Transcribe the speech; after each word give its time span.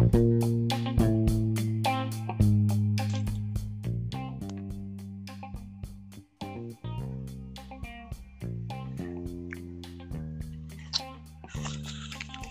All 0.00 0.06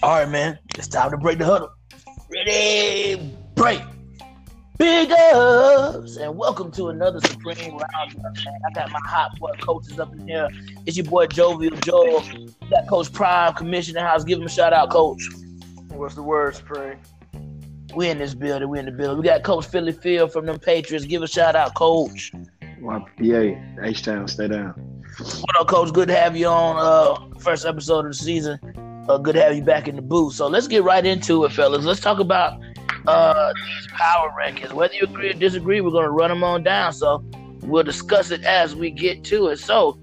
right, 0.03 0.29
man. 0.29 0.59
It's 0.77 0.87
time 0.87 1.09
to 1.09 1.17
break 1.17 1.39
the 1.39 1.45
huddle. 1.45 1.71
Ready, 2.31 3.33
break. 3.55 3.81
Big 4.77 5.11
ups 5.11 6.17
and 6.17 6.37
welcome 6.37 6.71
to 6.73 6.89
another 6.89 7.19
Supreme 7.21 7.71
Round. 7.71 8.15
Man. 8.15 8.33
I 8.67 8.73
got 8.75 8.91
my 8.91 8.99
hot 9.05 9.39
boy 9.39 9.53
coaches 9.59 9.99
up 9.99 10.13
in 10.13 10.27
here. 10.27 10.49
It's 10.85 10.97
your 10.97 11.07
boy 11.07 11.25
Jovial 11.25 11.75
Joel. 11.77 12.23
Got 12.69 12.87
Coach 12.87 13.11
Prime, 13.11 13.55
Commissioner 13.55 14.01
House. 14.01 14.23
Give 14.23 14.37
him 14.37 14.45
a 14.45 14.49
shout 14.49 14.71
out, 14.71 14.91
Coach. 14.91 15.23
What's 15.87 16.13
the 16.13 16.21
word, 16.21 16.55
Supreme? 16.55 16.99
We 17.95 18.09
in 18.09 18.19
this 18.19 18.33
building. 18.33 18.69
We 18.69 18.79
in 18.79 18.85
the 18.85 18.91
building. 18.91 19.17
We 19.17 19.23
got 19.23 19.43
Coach 19.43 19.65
Philly 19.67 19.91
Field 19.91 20.31
from 20.31 20.45
them 20.45 20.59
Patriots. 20.59 21.05
Give 21.05 21.23
a 21.23 21.27
shout 21.27 21.55
out, 21.55 21.73
Coach. 21.75 22.31
Yeah, 23.19 23.55
H 23.83 24.03
Town, 24.03 24.27
stay 24.27 24.47
down. 24.47 24.73
What 25.17 25.59
up, 25.59 25.67
Coach? 25.67 25.91
Good 25.91 26.07
to 26.09 26.15
have 26.15 26.37
you 26.37 26.47
on. 26.47 26.77
Uh, 26.77 27.39
first 27.39 27.65
episode 27.65 28.05
of 28.05 28.11
the 28.11 28.17
season. 28.17 28.59
Uh, 29.09 29.17
good 29.17 29.33
to 29.35 29.41
have 29.41 29.55
you 29.55 29.63
back 29.63 29.87
in 29.87 29.95
the 29.95 30.01
booth. 30.01 30.35
So 30.35 30.47
let's 30.47 30.67
get 30.67 30.83
right 30.83 31.05
into 31.05 31.43
it, 31.45 31.51
fellas. 31.51 31.83
Let's 31.83 31.99
talk 31.99 32.19
about 32.19 32.61
uh, 33.07 33.53
these 33.53 33.87
power 33.93 34.31
rankings. 34.39 34.71
Whether 34.71 34.93
you 34.93 35.03
agree 35.03 35.31
or 35.31 35.33
disagree, 35.33 35.81
we're 35.81 35.89
going 35.91 36.05
to 36.05 36.11
run 36.11 36.29
them 36.29 36.43
on 36.43 36.63
down. 36.63 36.93
So 36.93 37.23
we'll 37.63 37.83
discuss 37.83 38.31
it 38.31 38.43
as 38.43 38.75
we 38.75 38.91
get 38.91 39.23
to 39.25 39.47
it. 39.47 39.57
So, 39.57 39.99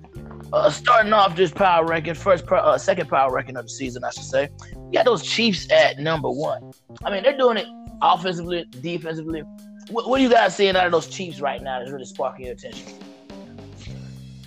uh, 0.53 0.71
starting 0.71 1.13
off 1.13 1.37
this 1.37 1.51
power 1.51 1.85
ranking, 1.85 2.15
first, 2.15 2.51
uh, 2.51 2.79
second 2.79 3.09
power 3.09 3.33
ranking 3.33 3.57
of 3.57 3.65
the 3.65 3.71
season, 3.71 4.05
I 4.05 4.11
should 4.11 4.25
say. 4.25 4.49
You 4.75 4.93
got 4.93 5.05
those 5.05 5.23
Chiefs 5.23 5.71
at 5.71 5.99
number 5.99 6.31
one. 6.31 6.73
I 7.05 7.11
mean, 7.11 7.23
they're 7.23 7.37
doing 7.37 7.57
it 7.57 7.67
offensively, 8.03 8.65
defensively. 8.81 9.43
What, 9.91 10.09
what 10.09 10.21
are 10.21 10.23
you 10.23 10.31
guys 10.31 10.57
seeing 10.57 10.77
out 10.77 10.87
of 10.87 10.93
those 10.93 11.09
Chiefs 11.09 11.41
right 11.41 11.63
now 11.63 11.79
that's 11.79 11.91
really 11.91 12.05
sparking 12.05 12.47
your 12.47 12.55
attention? 12.55 12.93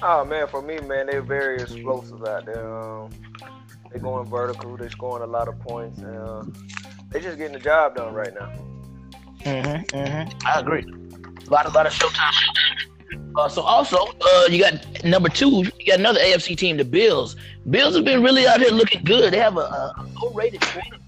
Oh 0.01 0.23
man, 0.23 0.47
for 0.47 0.61
me, 0.61 0.79
man, 0.79 1.07
they're 1.07 1.21
very 1.21 1.61
explosive 1.61 2.23
out 2.23 2.45
there. 2.45 2.73
Um, 2.73 3.09
they're 3.91 3.99
going 3.99 4.25
vertical. 4.29 4.77
They're 4.77 4.89
scoring 4.89 5.23
a 5.23 5.31
lot 5.31 5.47
of 5.49 5.59
points, 5.59 5.99
and 5.99 6.15
uh, 6.15 6.43
they're 7.09 7.21
just 7.21 7.37
getting 7.37 7.53
the 7.53 7.59
job 7.59 7.95
done 7.95 8.13
right 8.13 8.33
now. 8.33 8.53
Mm-hmm, 9.41 9.97
mm-hmm. 9.97 10.47
I 10.47 10.59
agree. 10.59 10.85
A 11.47 11.49
lot, 11.49 11.65
a 11.65 11.69
lot 11.69 11.85
of 11.85 11.93
showtime. 11.93 12.31
Uh, 13.35 13.47
so 13.47 13.61
also, 13.61 13.97
uh, 13.97 14.43
you 14.49 14.59
got 14.59 15.03
number 15.03 15.29
two. 15.29 15.63
You 15.79 15.85
got 15.87 15.99
another 15.99 16.19
AFC 16.19 16.57
team, 16.57 16.77
the 16.77 16.85
Bills. 16.85 17.35
Bills 17.69 17.95
have 17.95 18.05
been 18.05 18.23
really 18.23 18.47
out 18.47 18.59
here 18.59 18.71
looking 18.71 19.03
good. 19.03 19.33
They 19.33 19.37
have 19.37 19.57
a, 19.57 19.61
a 19.61 20.07
low-rated 20.21 20.61
quarterback 20.61 20.99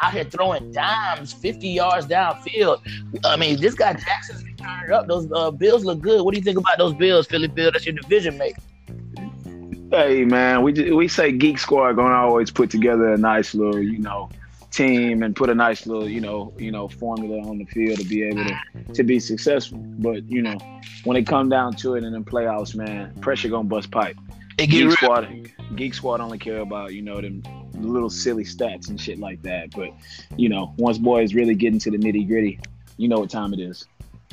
out 0.00 0.12
here 0.12 0.24
throwing 0.24 0.72
dimes, 0.72 1.32
fifty 1.32 1.68
yards 1.68 2.06
downfield. 2.06 2.80
I 3.24 3.36
mean, 3.36 3.60
this 3.60 3.74
guy 3.74 3.92
Jackson's 3.94 4.42
turning 4.56 4.92
up. 4.92 5.06
Those 5.06 5.30
uh, 5.32 5.50
Bills 5.50 5.84
look 5.84 6.00
good. 6.00 6.22
What 6.24 6.34
do 6.34 6.38
you 6.38 6.44
think 6.44 6.58
about 6.58 6.78
those 6.78 6.94
Bills, 6.94 7.26
Philly 7.26 7.48
Bill? 7.48 7.70
That's 7.72 7.86
your 7.86 7.94
division 7.94 8.36
mate. 8.36 8.56
Hey 9.90 10.24
man, 10.24 10.62
we 10.62 10.92
we 10.92 11.06
say 11.06 11.32
Geek 11.32 11.58
Squad 11.58 11.92
gonna 11.92 12.14
always 12.14 12.50
put 12.50 12.70
together 12.70 13.12
a 13.12 13.18
nice 13.18 13.54
little, 13.54 13.78
you 13.78 13.98
know, 13.98 14.30
team 14.72 15.22
and 15.22 15.36
put 15.36 15.50
a 15.50 15.54
nice 15.54 15.86
little, 15.86 16.08
you 16.08 16.20
know, 16.20 16.52
you 16.58 16.72
know, 16.72 16.88
formula 16.88 17.46
on 17.48 17.58
the 17.58 17.64
field 17.66 17.98
to 17.98 18.04
be 18.04 18.22
able 18.22 18.44
to 18.44 18.94
to 18.94 19.02
be 19.04 19.20
successful. 19.20 19.78
But 19.78 20.24
you 20.30 20.42
know, 20.42 20.56
when 21.04 21.16
it 21.16 21.26
come 21.26 21.48
down 21.48 21.74
to 21.76 21.94
it 21.94 22.04
in 22.04 22.12
the 22.12 22.20
playoffs, 22.20 22.74
man, 22.74 23.14
pressure 23.20 23.48
gonna 23.48 23.68
bust 23.68 23.90
pipe. 23.90 24.16
It 24.58 24.66
Geek 24.66 24.84
real. 24.84 24.90
Squad, 24.92 25.50
Geek 25.76 25.94
Squad 25.94 26.20
only 26.20 26.38
care 26.38 26.60
about 26.60 26.92
you 26.92 27.02
know 27.02 27.20
them 27.20 27.42
little 27.74 28.10
silly 28.10 28.44
stats 28.44 28.88
and 28.88 29.00
shit 29.00 29.18
like 29.18 29.42
that. 29.42 29.70
But 29.70 29.90
you 30.36 30.48
know, 30.48 30.74
once 30.76 30.98
boys 30.98 31.34
really 31.34 31.54
get 31.54 31.72
into 31.72 31.90
the 31.90 31.98
nitty 31.98 32.26
gritty, 32.26 32.58
you 32.96 33.08
know 33.08 33.18
what 33.18 33.30
time 33.30 33.52
it 33.52 33.60
is. 33.60 33.86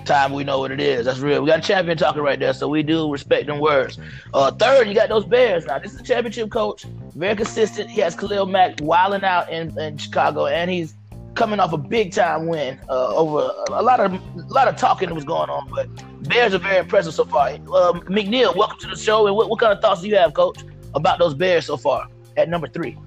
Time 0.05 0.33
we 0.33 0.43
know 0.43 0.59
what 0.59 0.71
it 0.71 0.79
is. 0.79 1.05
That's 1.05 1.19
real. 1.19 1.41
We 1.41 1.47
got 1.47 1.59
a 1.59 1.61
champion 1.61 1.97
talking 1.97 2.21
right 2.21 2.39
there, 2.39 2.53
so 2.53 2.67
we 2.67 2.83
do 2.83 3.11
respect 3.11 3.47
them 3.47 3.59
words. 3.59 3.99
Uh, 4.33 4.51
third, 4.51 4.87
you 4.87 4.95
got 4.95 5.09
those 5.09 5.25
Bears. 5.25 5.65
Now, 5.65 5.77
this 5.79 5.93
is 5.93 5.99
a 5.99 6.03
championship 6.03 6.49
coach, 6.49 6.85
very 7.15 7.35
consistent. 7.35 7.89
He 7.89 8.01
has 8.01 8.15
Khalil 8.15 8.47
Mack 8.47 8.79
wilding 8.81 9.23
out 9.23 9.51
in, 9.51 9.77
in 9.77 9.97
Chicago, 9.97 10.47
and 10.47 10.71
he's 10.71 10.95
coming 11.35 11.59
off 11.59 11.73
a 11.73 11.77
big 11.77 12.11
time 12.11 12.47
win 12.47 12.79
uh, 12.89 13.15
over 13.15 13.51
a 13.69 13.81
lot 13.81 13.99
of 13.99 14.13
a 14.13 14.53
lot 14.53 14.67
of 14.67 14.75
talking 14.75 15.07
that 15.09 15.15
was 15.15 15.23
going 15.23 15.49
on, 15.49 15.69
but 15.69 15.87
Bears 16.27 16.53
are 16.53 16.59
very 16.59 16.77
impressive 16.77 17.13
so 17.13 17.23
far. 17.23 17.49
Uh, 17.49 17.93
McNeil, 18.09 18.55
welcome 18.55 18.77
to 18.79 18.87
the 18.87 18.97
show. 18.97 19.25
And 19.27 19.35
what, 19.35 19.49
what 19.49 19.59
kind 19.59 19.71
of 19.71 19.79
thoughts 19.79 20.01
do 20.01 20.07
you 20.07 20.15
have, 20.15 20.33
Coach, 20.33 20.59
about 20.95 21.19
those 21.19 21.33
Bears 21.33 21.65
so 21.65 21.77
far 21.77 22.07
at 22.35 22.49
number 22.49 22.67
three? 22.67 22.97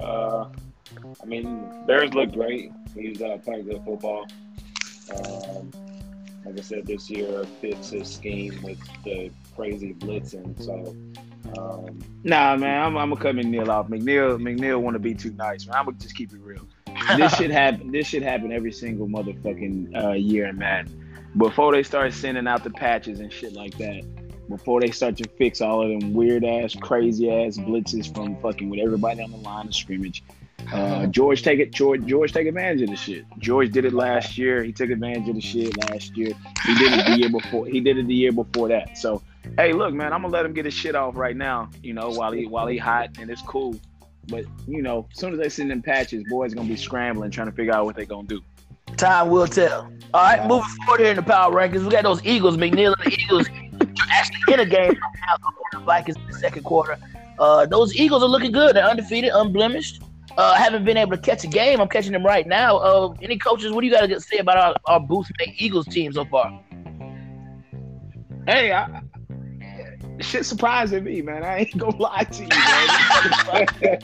Uh, 0.00 0.46
I 1.22 1.26
mean, 1.26 1.86
Bears 1.86 2.12
look 2.14 2.32
great. 2.32 2.72
He's 2.94 3.20
uh, 3.22 3.38
playing 3.44 3.66
good 3.66 3.82
football. 3.84 4.26
Um, 5.10 5.70
like 6.44 6.58
I 6.58 6.62
said, 6.62 6.86
this 6.86 7.08
year 7.08 7.44
fits 7.60 7.90
his 7.90 8.08
scheme 8.08 8.60
with 8.62 8.78
the 9.04 9.30
crazy 9.56 9.94
blitzing. 9.94 10.60
So, 10.62 10.94
um, 11.58 11.98
Nah, 12.22 12.56
man, 12.56 12.82
I'm, 12.82 12.96
I'm 12.96 13.10
gonna 13.10 13.20
cut 13.20 13.34
McNeil 13.34 13.68
off. 13.68 13.88
McNeil, 13.88 14.38
McNeil 14.38 14.80
want 14.80 14.94
to 14.94 14.98
be 14.98 15.14
too 15.14 15.32
nice, 15.32 15.66
man. 15.66 15.76
I'm 15.76 15.84
gonna 15.86 15.98
just 15.98 16.14
keep 16.14 16.32
it 16.32 16.40
real. 16.40 16.66
This 17.16 17.34
should 17.34 17.50
happen. 17.62 17.90
This 17.90 18.06
should 18.06 18.22
happen 18.22 18.52
every 18.52 18.72
single 18.72 19.06
motherfucking 19.06 20.04
uh, 20.04 20.12
year 20.12 20.46
in 20.46 20.58
Madden. 20.58 21.00
Before 21.36 21.72
they 21.72 21.82
start 21.82 22.12
sending 22.12 22.46
out 22.46 22.62
the 22.62 22.70
patches 22.70 23.20
and 23.20 23.32
shit 23.32 23.54
like 23.54 23.76
that, 23.78 24.04
before 24.48 24.80
they 24.80 24.90
start 24.90 25.16
to 25.16 25.28
fix 25.36 25.60
all 25.60 25.82
of 25.82 26.00
them 26.00 26.12
weird 26.12 26.44
ass, 26.44 26.74
crazy 26.74 27.30
ass 27.30 27.56
blitzes 27.56 28.12
from 28.14 28.36
fucking 28.40 28.68
with 28.68 28.80
everybody 28.80 29.22
on 29.22 29.30
the 29.30 29.38
line 29.38 29.66
of 29.66 29.74
scrimmage. 29.74 30.22
Uh, 30.72 31.06
George 31.06 31.42
take 31.42 31.60
it. 31.60 31.72
George, 31.72 32.04
George 32.06 32.32
take 32.32 32.46
advantage 32.46 32.82
of 32.82 32.88
the 32.90 32.96
shit. 32.96 33.24
George 33.38 33.70
did 33.70 33.84
it 33.84 33.92
last 33.92 34.38
year. 34.38 34.62
He 34.62 34.72
took 34.72 34.90
advantage 34.90 35.28
of 35.28 35.34
the 35.34 35.40
shit 35.40 35.76
last 35.90 36.16
year. 36.16 36.32
He 36.64 36.74
did 36.74 36.92
it 36.92 37.06
the 37.06 37.18
year 37.18 37.30
before. 37.30 37.66
He 37.66 37.80
did 37.80 37.98
it 37.98 38.06
the 38.06 38.14
year 38.14 38.32
before 38.32 38.68
that. 38.68 38.96
So, 38.98 39.22
hey, 39.56 39.72
look, 39.72 39.92
man, 39.94 40.12
I'm 40.12 40.22
gonna 40.22 40.32
let 40.32 40.44
him 40.44 40.52
get 40.52 40.64
his 40.64 40.74
shit 40.74 40.94
off 40.94 41.16
right 41.16 41.36
now. 41.36 41.70
You 41.82 41.94
know, 41.94 42.10
while 42.10 42.32
he 42.32 42.46
while 42.46 42.66
he 42.66 42.78
hot 42.78 43.10
and 43.18 43.30
it's 43.30 43.42
cool. 43.42 43.78
But 44.28 44.44
you 44.66 44.82
know, 44.82 45.06
as 45.12 45.18
soon 45.18 45.32
as 45.32 45.38
they 45.38 45.48
send 45.48 45.70
them 45.70 45.82
patches, 45.82 46.24
boys 46.28 46.54
gonna 46.54 46.68
be 46.68 46.76
scrambling 46.76 47.30
trying 47.30 47.48
to 47.50 47.56
figure 47.56 47.74
out 47.74 47.84
what 47.84 47.96
they 47.96 48.06
gonna 48.06 48.26
do. 48.26 48.40
Time 48.96 49.30
will 49.30 49.46
tell. 49.46 49.90
All 50.12 50.22
right, 50.22 50.46
moving 50.46 50.68
forward 50.86 51.00
here 51.00 51.10
in 51.10 51.16
the 51.16 51.22
power 51.22 51.52
rankings, 51.52 51.82
we 51.82 51.90
got 51.90 52.04
those 52.04 52.24
Eagles. 52.24 52.56
McNeil 52.56 52.94
and 52.98 53.12
the 53.12 53.18
Eagles 53.20 53.48
actually 54.10 54.54
in 54.54 54.60
a 54.60 54.66
game 54.66 54.92
now 55.26 55.36
the 55.72 55.78
Vikings 55.80 56.16
in 56.16 56.26
the 56.26 56.38
second 56.38 56.62
quarter. 56.62 56.96
Uh, 57.38 57.66
those 57.66 57.94
Eagles 57.96 58.22
are 58.22 58.28
looking 58.28 58.52
good. 58.52 58.76
They're 58.76 58.84
undefeated, 58.84 59.32
unblemished. 59.34 60.02
Uh, 60.36 60.54
haven't 60.54 60.84
been 60.84 60.96
able 60.96 61.12
to 61.12 61.18
catch 61.18 61.44
a 61.44 61.46
game. 61.46 61.80
I'm 61.80 61.88
catching 61.88 62.12
them 62.12 62.24
right 62.24 62.46
now. 62.46 62.78
Uh, 62.78 63.14
any 63.22 63.38
coaches? 63.38 63.72
What 63.72 63.82
do 63.82 63.86
you 63.86 63.92
got 63.92 64.06
to 64.06 64.20
say 64.20 64.38
about 64.38 64.56
our, 64.56 64.74
our 64.86 65.00
Booth 65.00 65.30
Eagles 65.56 65.86
team 65.86 66.12
so 66.12 66.24
far? 66.24 66.60
Hey, 68.46 68.72
I, 68.72 69.00
shit 70.20 70.44
surprising 70.44 71.04
me, 71.04 71.22
man. 71.22 71.42
I 71.42 71.58
ain't 71.60 71.76
gonna 71.76 71.96
lie 71.96 72.24
to 72.24 72.42
you, 72.42 72.48
man. 72.48 73.98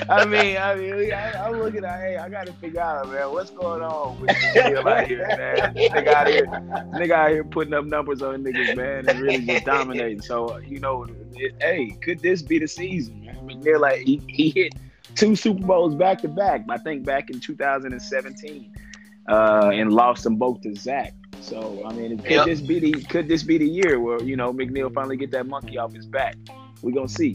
I 0.10 0.24
mean, 0.24 0.56
I 0.56 0.74
mean, 0.74 1.12
I, 1.12 1.46
I'm 1.46 1.58
looking 1.58 1.84
at, 1.84 2.00
hey, 2.00 2.16
I 2.16 2.28
gotta 2.28 2.52
figure 2.54 2.80
out, 2.80 3.08
man, 3.08 3.30
what's 3.32 3.50
going 3.50 3.82
on 3.82 4.20
with 4.20 4.30
this 4.30 4.56
out 4.56 5.06
here, 5.06 5.26
man. 5.26 5.74
Nigga 5.74 6.08
out 6.08 6.26
here, 6.26 6.46
nigga 6.46 7.10
out 7.12 7.30
here 7.30 7.44
putting 7.44 7.74
up 7.74 7.84
numbers 7.84 8.22
on 8.22 8.42
niggas, 8.44 8.76
man, 8.76 9.08
and 9.08 9.20
really 9.20 9.46
just 9.46 9.64
dominating. 9.64 10.20
So, 10.20 10.58
you 10.58 10.80
know, 10.80 11.06
it, 11.34 11.54
hey, 11.60 11.90
could 12.02 12.20
this 12.20 12.42
be 12.42 12.58
the 12.58 12.68
season, 12.68 13.24
man? 13.24 13.60
They're 13.60 13.78
like, 13.78 14.00
he, 14.00 14.20
he 14.28 14.50
hit 14.50 14.74
two 15.18 15.34
Super 15.36 15.66
Bowls 15.66 15.94
back 15.94 16.20
to 16.22 16.28
back. 16.28 16.64
I 16.68 16.78
think 16.78 17.04
back 17.04 17.28
in 17.30 17.40
2017, 17.40 18.72
uh, 19.28 19.70
and 19.74 19.92
lost 19.92 20.22
them 20.24 20.36
both 20.36 20.60
to 20.62 20.74
Zach. 20.74 21.12
So 21.40 21.82
I 21.84 21.92
mean, 21.92 22.18
could 22.18 22.30
Yep. 22.30 22.46
this 22.46 22.60
be 22.60 22.78
the 22.78 22.92
could 23.04 23.28
this 23.28 23.42
be 23.42 23.58
the 23.58 23.68
year 23.68 24.00
where 24.00 24.22
you 24.22 24.36
know 24.36 24.52
McNeil 24.52 24.92
finally 24.92 25.16
get 25.16 25.30
that 25.32 25.46
monkey 25.46 25.78
off 25.78 25.92
his 25.92 26.06
back? 26.06 26.36
We 26.82 26.92
gonna 26.92 27.08
see. 27.08 27.34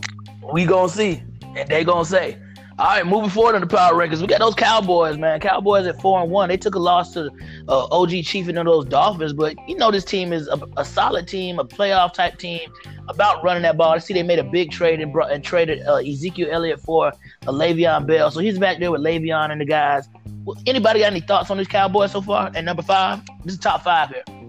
We 0.53 0.65
gonna 0.65 0.89
see, 0.89 1.21
and 1.55 1.67
they 1.69 1.83
gonna 1.83 2.05
say. 2.05 2.37
All 2.79 2.87
right, 2.87 3.05
moving 3.05 3.29
forward 3.29 3.53
on 3.53 3.61
the 3.61 3.67
power 3.67 3.93
rankings, 3.93 4.19
we 4.19 4.25
got 4.25 4.39
those 4.39 4.55
Cowboys, 4.55 5.15
man. 5.15 5.39
Cowboys 5.39 5.85
at 5.85 6.01
four 6.01 6.19
and 6.23 6.31
one. 6.31 6.49
They 6.49 6.57
took 6.57 6.73
a 6.73 6.79
loss 6.79 7.13
to 7.13 7.29
uh, 7.67 7.85
OG 7.91 8.23
Chief 8.23 8.47
and 8.47 8.57
those 8.57 8.85
Dolphins, 8.85 9.31
but 9.31 9.55
you 9.69 9.77
know 9.77 9.91
this 9.91 10.03
team 10.03 10.33
is 10.33 10.47
a, 10.47 10.59
a 10.77 10.83
solid 10.83 11.27
team, 11.27 11.59
a 11.59 11.65
playoff 11.65 12.13
type 12.13 12.39
team, 12.39 12.73
about 13.09 13.43
running 13.43 13.61
that 13.61 13.77
ball. 13.77 13.91
I 13.91 13.99
see 13.99 14.15
they 14.15 14.23
made 14.23 14.39
a 14.39 14.43
big 14.43 14.71
trade 14.71 15.01
and 15.01 15.13
brought 15.13 15.31
and 15.31 15.43
traded 15.43 15.85
uh, 15.85 15.97
Ezekiel 15.97 16.49
Elliott 16.51 16.79
for 16.79 17.09
uh, 17.09 17.11
Le'Veon 17.45 18.07
Bell, 18.07 18.31
so 18.31 18.39
he's 18.39 18.57
back 18.57 18.79
there 18.79 18.89
with 18.89 19.01
Le'Veon 19.01 19.51
and 19.51 19.61
the 19.61 19.65
guys. 19.65 20.09
Well, 20.43 20.57
anybody 20.65 21.01
got 21.01 21.11
any 21.11 21.21
thoughts 21.21 21.51
on 21.51 21.59
these 21.59 21.67
Cowboys 21.67 22.11
so 22.11 22.21
far? 22.21 22.51
At 22.55 22.63
number 22.63 22.81
five, 22.81 23.21
this 23.45 23.53
is 23.53 23.59
top 23.59 23.83
five 23.83 24.09
here. 24.09 24.42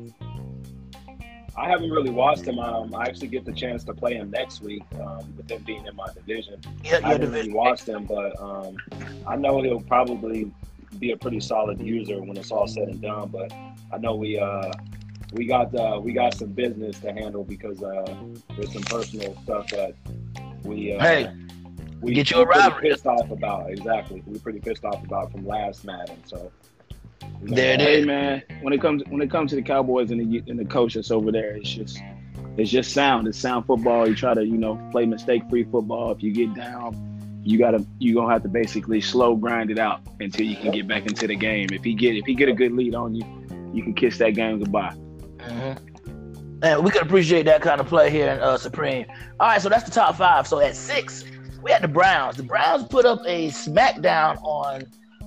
I 1.57 1.69
haven't 1.69 1.91
really 1.91 2.11
watched 2.11 2.45
him. 2.47 2.59
Um, 2.59 2.95
I 2.95 3.03
actually 3.05 3.29
get 3.29 3.45
the 3.45 3.53
chance 3.53 3.85
to 3.85 3.95
play 3.95 4.15
him 4.15 4.31
next 4.31 4.61
week 4.61 4.83
um, 5.01 5.35
with 5.37 5.51
him 5.51 5.63
being 5.63 5.87
in 5.87 5.95
my 5.95 6.07
division. 6.13 6.61
Yeah, 6.83 7.01
I 7.05 7.13
haven't 7.13 7.31
really 7.33 7.53
watched 7.53 7.89
him, 7.89 8.05
but 8.05 8.41
um, 8.41 8.77
I 9.27 9.37
know 9.37 9.63
he'll 9.63 9.81
probably 9.81 10.53
be 10.99 11.13
a 11.13 11.17
pretty 11.17 11.41
solid 11.41 11.81
user 11.81 12.21
when 12.21 12.37
it's 12.37 12.51
all 12.51 12.67
said 12.67 12.89
and 12.89 13.01
done. 13.01 13.29
But 13.29 13.53
I 13.93 13.99
know 13.99 14.15
we 14.17 14.39
uh, 14.39 14.73
we 15.33 15.47
got 15.47 15.75
uh, 15.75 16.01
we 16.03 16.13
got 16.13 16.35
some 16.35 16.51
business 16.51 16.99
to 17.01 17.13
handle 17.13 17.45
because 17.45 17.83
uh, 17.83 18.15
there's 18.57 18.73
some 18.73 18.83
personal 18.83 19.37
stuff 19.43 19.69
that 19.69 19.95
we 20.65 20.93
uh, 20.95 21.01
Hey. 21.01 21.33
we 22.01 22.15
Get 22.15 22.31
you 22.31 22.41
a 22.41 22.47
pretty 22.47 22.71
pissed 22.81 23.07
off 23.07 23.31
about 23.31 23.71
exactly. 23.71 24.23
We're 24.27 24.41
pretty 24.41 24.61
pissed 24.61 24.85
off 24.85 25.05
about 25.05 25.31
from 25.33 25.47
last 25.47 25.85
Madden. 25.85 26.19
So 26.25 26.51
There 27.43 27.75
it 27.75 27.81
Hey 27.81 28.01
is. 28.01 28.07
man, 28.07 28.43
when 28.63 28.73
it 28.73 28.81
comes 28.81 29.03
when 29.09 29.21
it 29.21 29.31
comes 29.31 29.51
to 29.51 29.57
the 29.57 29.63
Cowboys 29.63 30.11
and 30.11 30.21
the 30.21 30.43
and 30.51 30.59
the 30.59 30.65
coach 30.65 30.95
that's 30.95 31.11
over 31.11 31.31
there, 31.31 31.57
it's 31.57 31.71
just 31.71 31.99
it's 32.57 32.71
just 32.71 32.93
sound. 32.93 33.27
It's 33.29 33.39
sound 33.39 33.67
football. 33.67 34.09
You 34.09 34.15
try 34.15 34.35
to 34.35 34.45
you 34.45 34.57
know 34.57 34.77
play 34.93 35.07
mistake 35.07 35.43
free 35.51 35.65
football. 35.65 36.13
If 36.13 36.23
you 36.23 36.33
get 36.33 36.55
down, 36.55 37.41
you 37.43 37.59
gotta 37.59 37.85
you 37.99 38.15
gonna 38.15 38.33
have 38.33 38.43
to 38.43 38.49
basically 38.49 39.01
slow 39.01 39.37
grind 39.37 39.71
it 39.71 39.79
out 39.79 40.01
until 40.21 40.47
you 40.47 40.57
can 40.57 40.71
get 40.73 40.89
back 40.89 41.07
into 41.07 41.27
the 41.27 41.37
game. 41.37 41.69
If 41.73 41.85
he 41.85 41.95
get 41.95 42.17
if 42.17 42.25
he 42.25 42.35
get 42.35 42.49
a 42.49 42.55
good 42.55 42.73
lead 42.73 42.95
on 42.95 43.15
you, 43.15 43.25
you 43.73 43.83
can 43.83 43.95
kiss 43.95 44.19
that 44.19 44.31
game 44.31 44.59
goodbye. 44.59 44.95
Mm-hmm. 45.39 46.61
And 46.63 46.83
we 46.83 46.91
can 46.91 47.03
appreciate 47.03 47.45
that 47.45 47.61
kind 47.61 47.81
of 47.81 47.87
play 47.89 48.09
here 48.11 48.31
in 48.31 48.41
uh, 48.41 48.57
Supreme. 48.57 49.05
All 49.39 49.49
right, 49.49 49.61
so 49.61 49.69
that's 49.69 49.85
the 49.85 49.91
top 49.91 50.17
five. 50.17 50.47
So 50.47 50.61
at 50.61 50.75
six, 50.75 51.25
we 51.63 51.71
had 51.71 51.83
the 51.83 51.89
Browns. 51.89 52.39
The 52.39 52.43
Browns 52.43 52.85
put 52.85 53.05
up 53.05 53.21
a 53.27 53.49
smackdown 53.49 54.43
on 54.43 54.85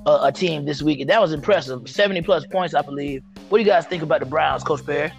uh, 0.08 0.20
a 0.24 0.32
team 0.32 0.66
this 0.66 0.82
week, 0.82 1.06
that 1.06 1.22
was 1.22 1.34
impressive. 1.34 1.88
70 1.88 2.22
plus 2.22 2.46
points, 2.48 2.74
I 2.74 2.82
believe. 2.82 3.22
What 3.50 3.58
do 3.58 3.64
you 3.64 3.70
guys 3.70 3.86
think 3.86 4.02
about 4.02 4.22
the 4.22 4.26
Browns, 4.26 4.64
Coach 4.64 4.86
Perry? 4.86 5.12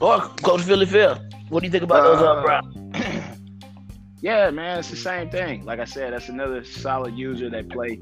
Or 0.00 0.20
Coach 0.42 0.62
Philly 0.62 0.86
Phil? 0.86 1.18
What 1.48 1.60
do 1.60 1.66
you 1.66 1.72
think 1.72 1.82
about 1.84 2.04
those 2.04 2.22
uh, 2.22 2.32
Uh, 2.32 2.42
Browns? 2.42 2.76
Yeah, 4.20 4.48
man, 4.48 4.78
it's 4.78 4.88
the 4.88 4.96
same 4.96 5.28
thing. 5.28 5.66
Like 5.66 5.80
I 5.80 5.84
said, 5.84 6.14
that's 6.14 6.30
another 6.30 6.64
solid 6.64 7.12
user 7.14 7.50
that 7.50 7.68
play, 7.68 8.00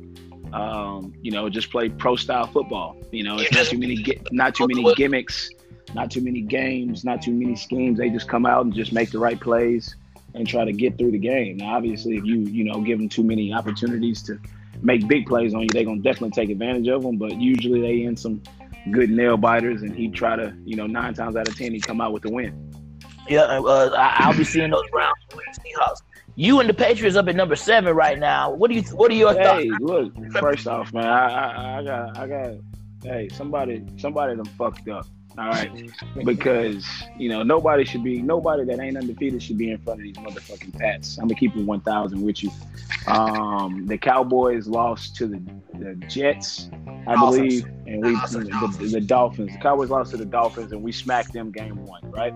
um, 0.52 1.12
you 1.20 1.32
know, 1.32 1.48
just 1.48 1.68
play 1.72 1.88
pro 1.88 2.14
style 2.14 2.46
football. 2.46 2.96
You 3.10 3.24
know, 3.24 3.38
it's 3.40 3.50
not 3.52 3.66
too 3.66 3.78
many, 3.78 4.04
not 4.30 4.54
too 4.54 4.68
many 4.68 4.94
gimmicks, 4.94 5.50
not 5.94 6.12
too 6.12 6.20
many 6.20 6.40
games, 6.42 7.04
not 7.04 7.22
too 7.22 7.32
many 7.32 7.56
schemes. 7.56 7.98
They 7.98 8.08
just 8.08 8.28
come 8.28 8.46
out 8.46 8.64
and 8.64 8.72
just 8.72 8.92
make 8.92 9.10
the 9.10 9.18
right 9.18 9.40
plays 9.40 9.96
and 10.34 10.46
try 10.46 10.64
to 10.64 10.72
get 10.72 10.98
through 10.98 11.12
the 11.12 11.18
game. 11.18 11.58
Now, 11.58 11.76
obviously, 11.76 12.16
if 12.16 12.24
you, 12.24 12.40
you 12.40 12.64
know, 12.64 12.80
give 12.80 12.98
them 12.98 13.08
too 13.08 13.22
many 13.22 13.52
opportunities 13.52 14.22
to 14.22 14.38
make 14.82 15.06
big 15.06 15.26
plays 15.26 15.54
on 15.54 15.62
you, 15.62 15.68
they're 15.68 15.84
gonna 15.84 16.00
definitely 16.00 16.30
take 16.30 16.50
advantage 16.50 16.88
of 16.88 17.02
them. 17.02 17.16
But 17.16 17.40
usually, 17.40 17.80
they 17.80 18.04
end 18.04 18.18
some 18.18 18.42
good 18.90 19.10
nail 19.10 19.36
biters, 19.36 19.82
and 19.82 19.94
he 19.94 20.08
try 20.08 20.36
to, 20.36 20.54
you 20.64 20.76
know, 20.76 20.86
nine 20.86 21.14
times 21.14 21.36
out 21.36 21.48
of 21.48 21.56
ten, 21.56 21.72
he 21.72 21.80
come 21.80 22.00
out 22.00 22.12
with 22.12 22.22
the 22.22 22.30
win. 22.30 22.72
Yeah, 23.28 23.42
uh, 23.42 23.90
I- 23.96 24.16
I'll 24.26 24.36
be 24.36 24.44
seeing 24.44 24.70
those 24.70 24.82
the 24.90 24.98
Seahawks. 25.60 26.02
You 26.34 26.60
and 26.60 26.68
the 26.68 26.74
Patriots 26.74 27.16
up 27.16 27.28
at 27.28 27.36
number 27.36 27.56
seven 27.56 27.94
right 27.94 28.18
now. 28.18 28.50
What 28.52 28.70
do 28.70 28.74
you? 28.74 28.82
What 28.94 29.10
are 29.10 29.14
your 29.14 29.34
thoughts? 29.34 29.62
Hey, 29.62 29.70
look. 29.80 30.12
First 30.32 30.66
off, 30.66 30.92
man, 30.92 31.06
I, 31.06 31.26
I, 31.28 31.78
I 31.78 31.84
got, 31.84 32.18
I 32.18 32.26
got. 32.26 32.54
Hey, 33.04 33.28
somebody, 33.30 33.84
somebody 33.98 34.36
done 34.36 34.44
fucked 34.44 34.88
up. 34.88 35.06
All 35.38 35.48
right, 35.48 35.70
because 36.24 37.04
you 37.16 37.28
know 37.28 37.42
nobody 37.42 37.84
should 37.84 38.04
be, 38.04 38.20
nobody 38.20 38.64
that 38.64 38.80
ain't 38.80 38.96
undefeated 38.96 39.42
should 39.42 39.58
be 39.58 39.70
in 39.70 39.78
front 39.78 40.00
of 40.00 40.04
these 40.04 40.16
motherfucking 40.16 40.78
Pats. 40.78 41.16
I'm 41.18 41.24
gonna 41.24 41.34
keep 41.38 41.56
it 41.56 41.64
1,000 41.64 42.22
with 42.22 42.42
you. 42.42 42.50
Um, 43.06 43.86
the 43.86 43.96
Cowboys 43.98 44.66
lost 44.66 45.16
to 45.16 45.26
the, 45.26 45.42
the 45.74 45.94
Jets, 46.06 46.68
I 47.06 47.14
Dolphins. 47.14 47.62
believe, 47.62 47.64
and 47.86 48.02
we 48.02 48.12
Dolphins. 48.12 48.78
the, 48.78 48.86
the 48.88 49.00
Dolphins. 49.00 49.52
The 49.52 49.58
Cowboys 49.58 49.90
lost 49.90 50.10
to 50.12 50.18
the 50.18 50.26
Dolphins, 50.26 50.72
and 50.72 50.82
we 50.82 50.92
smacked 50.92 51.32
them 51.32 51.50
game 51.50 51.86
one, 51.86 52.10
right? 52.10 52.34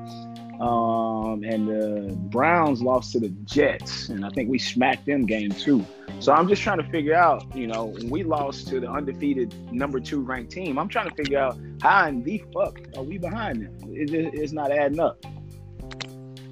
Um, 0.61 1.45
and 1.45 1.69
the 1.69 2.17
Browns 2.17 2.81
lost 2.81 3.13
to 3.13 3.21
the 3.21 3.29
Jets, 3.45 4.09
and 4.09 4.25
I 4.25 4.31
think 4.31 4.49
we 4.49 4.59
smacked 4.59 5.05
them 5.07 5.27
game 5.27 5.51
two. 5.51 5.85
So 6.19 6.33
I'm 6.33 6.49
just 6.49 6.63
trying 6.63 6.79
to 6.79 6.89
figure 6.91 7.15
out, 7.15 7.45
you 7.55 7.67
know, 7.67 7.95
we 8.05 8.23
lost 8.23 8.69
to 8.69 8.81
the 8.81 8.91
undefeated 8.91 9.55
number 9.71 10.01
two 10.01 10.23
ranked 10.23 10.53
team, 10.53 10.79
I'm 10.79 10.89
trying 10.89 11.11
to 11.11 11.15
figure 11.15 11.39
out 11.39 11.59
how 11.83 12.07
in 12.07 12.23
the 12.23 12.43
fuck 12.55 12.81
are 12.97 13.03
we 13.03 13.19
behind 13.19 13.63
them? 13.63 13.77
It, 13.93 14.15
it, 14.15 14.35
it's 14.35 14.53
not 14.53 14.71
adding 14.73 14.99
up. 14.99 15.23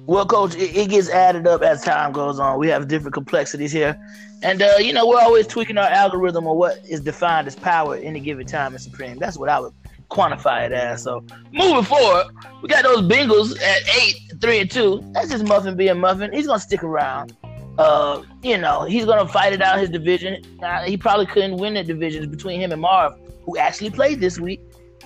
Well, 0.05 0.25
coach, 0.27 0.53
it, 0.55 0.75
it 0.75 0.89
gets 0.89 1.09
added 1.09 1.47
up 1.47 1.63
as 1.63 1.81
time 1.81 2.11
goes 2.11 2.39
on. 2.39 2.59
We 2.59 2.67
have 2.67 2.87
different 2.87 3.15
complexities 3.15 3.71
here. 3.71 3.99
And, 4.43 4.61
uh, 4.61 4.75
you 4.77 4.93
know, 4.93 5.07
we're 5.07 5.19
always 5.19 5.47
tweaking 5.47 5.79
our 5.79 5.89
algorithm 5.89 6.45
on 6.45 6.57
what 6.57 6.77
is 6.87 7.01
defined 7.01 7.47
as 7.47 7.55
power 7.55 7.95
at 7.95 8.03
any 8.03 8.19
given 8.19 8.45
time 8.45 8.73
in 8.73 8.79
Supreme. 8.79 9.17
That's 9.17 9.37
what 9.37 9.49
I 9.49 9.59
would 9.59 9.73
quantify 10.15 10.65
it 10.65 10.71
as. 10.71 11.03
So, 11.03 11.23
moving 11.51 11.83
forward, 11.83 12.27
we 12.61 12.69
got 12.69 12.83
those 12.83 13.01
Bengals 13.01 13.59
at 13.61 13.81
eight, 14.01 14.15
three, 14.39 14.59
and 14.59 14.71
two. 14.71 15.03
That's 15.13 15.29
just 15.29 15.45
Muffin 15.45 15.75
being 15.75 15.99
Muffin. 15.99 16.31
He's 16.33 16.47
to 16.47 16.59
stick 16.59 16.83
around. 16.83 17.35
Uh, 17.77 18.23
you 18.41 18.57
know, 18.57 18.83
he's 18.83 19.05
to 19.05 19.33
fight 19.33 19.51
it 19.53 19.61
out 19.61 19.79
his 19.79 19.89
division. 19.89 20.41
Uh, 20.63 20.83
he 20.83 20.95
probably 20.95 21.25
couldn't 21.25 21.57
win 21.57 21.73
the 21.73 21.83
division 21.83 22.29
between 22.29 22.61
him 22.61 22.71
and 22.71 22.81
Marv, 22.81 23.13
who 23.43 23.57
actually 23.57 23.89
played 23.89 24.19
this 24.21 24.39
week. 24.39 24.61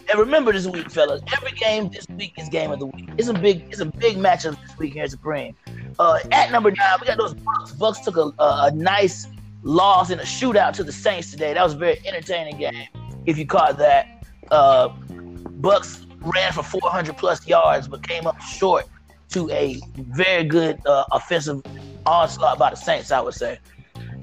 And 0.09 0.19
remember 0.19 0.51
this 0.51 0.67
week, 0.67 0.89
fellas. 0.89 1.21
Every 1.35 1.51
game 1.51 1.89
this 1.89 2.07
week 2.09 2.33
is 2.37 2.49
game 2.49 2.71
of 2.71 2.79
the 2.79 2.87
week. 2.87 3.09
It's 3.17 3.27
a 3.27 3.33
big, 3.33 3.63
it's 3.69 3.79
a 3.79 3.85
big 3.85 4.17
matchup 4.17 4.59
this 4.61 4.77
week 4.77 4.93
here 4.93 5.03
at 5.03 5.11
Supreme. 5.11 5.55
Uh, 5.97 6.19
at 6.31 6.51
number 6.51 6.71
nine, 6.71 6.97
we 7.01 7.07
got 7.07 7.17
those 7.17 7.33
Bucks. 7.33 7.71
Bucks 7.73 7.99
took 8.01 8.17
a, 8.17 8.31
a, 8.41 8.67
a 8.67 8.71
nice 8.71 9.27
loss 9.63 10.09
in 10.09 10.19
a 10.19 10.23
shootout 10.23 10.73
to 10.73 10.83
the 10.83 10.91
Saints 10.91 11.31
today. 11.31 11.53
That 11.53 11.63
was 11.63 11.73
a 11.73 11.77
very 11.77 11.99
entertaining 12.07 12.57
game. 12.57 12.87
If 13.25 13.37
you 13.37 13.45
caught 13.45 13.77
that, 13.77 14.18
uh, 14.51 14.89
Bucks 14.89 16.05
ran 16.21 16.51
for 16.53 16.63
400 16.63 17.17
plus 17.17 17.45
yards, 17.47 17.87
but 17.87 18.07
came 18.07 18.27
up 18.27 18.39
short 18.41 18.85
to 19.29 19.49
a 19.51 19.79
very 19.97 20.43
good 20.43 20.79
uh, 20.85 21.05
offensive 21.11 21.61
onslaught 22.05 22.57
by 22.57 22.69
the 22.71 22.75
Saints. 22.75 23.11
I 23.11 23.21
would 23.21 23.33
say. 23.33 23.59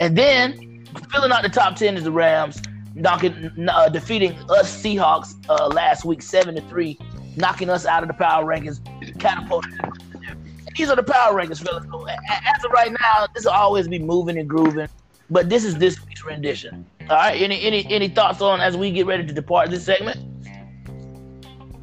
And 0.01 0.17
then 0.17 0.85
filling 1.13 1.33
out 1.33 1.43
the 1.43 1.49
top 1.49 1.77
ten 1.77 1.97
is 1.97 2.05
the 2.05 2.13
Rams 2.13 2.61
knocking, 2.97 3.53
uh, 3.69 3.89
defeating 3.89 4.33
us 4.51 4.83
Seahawks 4.83 5.35
uh, 5.49 5.69
last 5.69 6.05
week, 6.05 6.23
seven 6.23 6.55
to 6.55 6.61
three, 6.63 6.99
knocking 7.37 7.71
us 7.71 7.87
out 7.87 8.03
of 8.03 8.09
the 8.09 8.15
power 8.15 8.45
rankings, 8.45 8.81
catapulting. 9.19 9.79
These 10.77 10.91
are 10.91 10.97
the 10.97 11.03
power 11.03 11.35
rankings, 11.35 11.63
fellas. 11.63 11.85
As 12.29 12.65
of 12.65 12.71
right 12.73 12.91
now, 12.91 13.27
this 13.35 13.45
will 13.45 13.53
always 13.53 13.89
be 13.89 13.99
moving 13.99 14.39
and 14.39 14.49
grooving, 14.49 14.89
but 15.31 15.49
this 15.49 15.65
is 15.65 15.77
this 15.77 16.05
week's 16.07 16.25
rendition. 16.25 16.87
All 17.09 17.17
right. 17.17 17.41
Any 17.41 17.63
any 17.63 17.87
any 17.87 18.09
thoughts 18.09 18.41
on 18.41 18.61
as 18.61 18.77
we 18.77 18.91
get 18.91 19.07
ready 19.07 19.27
to 19.27 19.33
depart 19.33 19.71
this 19.71 19.85
segment? 19.85 20.19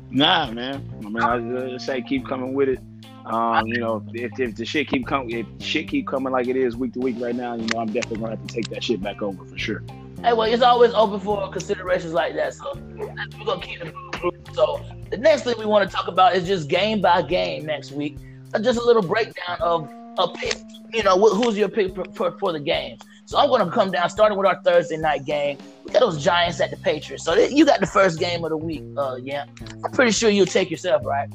Nah, 0.09 0.51
man. 0.51 0.87
I 1.03 1.09
mean, 1.09 1.23
I 1.23 1.69
just 1.69 1.85
say 1.85 2.01
keep 2.01 2.27
coming 2.27 2.53
with 2.53 2.69
it. 2.69 2.79
Um, 3.25 3.67
you 3.67 3.79
know, 3.79 4.03
if, 4.13 4.37
if 4.37 4.55
the 4.55 4.65
shit 4.65 4.89
keep 4.89 5.07
coming, 5.07 5.31
if 5.31 5.45
shit 5.65 5.87
keep 5.87 6.07
coming 6.07 6.33
like 6.33 6.47
it 6.47 6.57
is 6.57 6.75
week 6.75 6.93
to 6.93 6.99
week 6.99 7.15
right 7.19 7.35
now, 7.35 7.55
you 7.55 7.65
know, 7.67 7.79
I'm 7.79 7.87
definitely 7.87 8.17
gonna 8.17 8.31
have 8.31 8.45
to 8.45 8.53
take 8.53 8.69
that 8.69 8.83
shit 8.83 9.01
back 9.01 9.21
over 9.21 9.45
for 9.45 9.57
sure. 9.57 9.81
Hey, 10.21 10.33
well, 10.33 10.43
it's 10.43 10.61
always 10.61 10.93
open 10.93 11.19
for 11.19 11.49
considerations 11.49 12.13
like 12.13 12.35
that. 12.35 12.53
So 12.53 12.77
we're 12.95 13.07
gonna 13.45 13.61
keep 13.61 13.81
it 13.81 13.93
moving. 14.21 14.45
So 14.53 14.85
the 15.09 15.17
next 15.17 15.43
thing 15.43 15.55
we 15.57 15.65
want 15.65 15.89
to 15.89 15.95
talk 15.95 16.07
about 16.07 16.35
is 16.35 16.45
just 16.45 16.67
game 16.67 17.01
by 17.01 17.21
game 17.21 17.65
next 17.65 17.91
week. 17.91 18.17
Uh, 18.53 18.59
Just 18.59 18.79
a 18.79 18.83
little 18.85 19.01
breakdown 19.01 19.57
of 19.61 19.89
a 20.17 20.27
pick. 20.27 20.55
You 20.93 21.03
know, 21.03 21.17
who's 21.17 21.57
your 21.57 21.69
pick 21.69 21.95
for, 21.95 22.05
for, 22.13 22.31
for 22.37 22.51
the 22.51 22.59
game? 22.59 22.97
So 23.25 23.37
I'm 23.37 23.49
gonna 23.49 23.71
come 23.71 23.91
down 23.91 24.09
starting 24.09 24.37
with 24.37 24.47
our 24.47 24.61
Thursday 24.63 24.97
night 24.97 25.25
game. 25.25 25.57
We 25.85 25.91
got 25.91 26.01
those 26.01 26.23
Giants 26.23 26.59
at 26.59 26.71
the 26.71 26.77
Patriots. 26.77 27.23
So 27.23 27.33
you 27.35 27.65
got 27.65 27.79
the 27.79 27.87
first 27.87 28.19
game 28.19 28.43
of 28.43 28.49
the 28.49 28.57
week. 28.57 28.83
Uh, 28.97 29.17
yeah, 29.21 29.45
I'm 29.83 29.91
pretty 29.91 30.11
sure 30.11 30.29
you'll 30.29 30.45
take 30.45 30.69
yourself 30.69 31.05
right. 31.05 31.29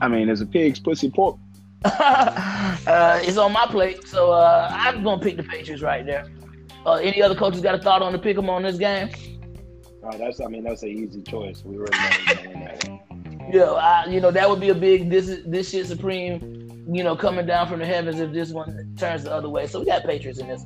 I 0.00 0.08
mean, 0.08 0.28
as 0.28 0.40
a 0.40 0.46
pig's 0.46 0.80
pussy 0.80 1.10
pork. 1.10 1.38
uh, 1.84 3.20
it's 3.22 3.36
on 3.36 3.52
my 3.52 3.66
plate, 3.66 4.06
so 4.06 4.30
uh, 4.30 4.68
I'm 4.70 5.02
gonna 5.02 5.20
pick 5.20 5.36
the 5.36 5.42
Patriots 5.42 5.82
right 5.82 6.06
there. 6.06 6.26
Uh, 6.86 6.94
any 6.94 7.22
other 7.22 7.34
coaches 7.34 7.60
got 7.60 7.74
a 7.74 7.78
thought 7.78 8.02
on 8.02 8.12
the 8.12 8.18
them 8.36 8.48
on 8.48 8.62
this 8.62 8.78
game? 8.78 9.10
Uh, 10.04 10.16
that's 10.16 10.40
I 10.40 10.46
mean 10.46 10.64
that's 10.64 10.82
an 10.82 10.88
easy 10.88 11.22
choice. 11.22 11.62
We 11.64 11.76
already 11.76 11.96
know 11.96 12.34
gonna 12.34 12.48
win 12.48 12.60
that. 12.60 12.88
Yeah, 13.52 13.72
I, 13.72 14.06
you 14.06 14.20
know 14.20 14.30
that 14.30 14.48
would 14.48 14.60
be 14.60 14.70
a 14.70 14.74
big 14.74 15.10
this 15.10 15.28
is 15.28 15.44
this 15.44 15.70
shit 15.70 15.86
supreme, 15.86 16.61
you 16.90 17.02
know, 17.02 17.16
coming 17.16 17.46
down 17.46 17.68
from 17.68 17.78
the 17.78 17.86
heavens 17.86 18.20
if 18.20 18.32
this 18.32 18.50
one 18.50 18.94
turns 18.98 19.24
the 19.24 19.32
other 19.32 19.48
way. 19.48 19.66
So 19.66 19.80
we 19.80 19.86
got 19.86 20.04
Patriots 20.04 20.38
in 20.38 20.48
this. 20.48 20.64